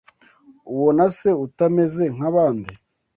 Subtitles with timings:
[0.71, 2.71] ubona se utameze nk’abandi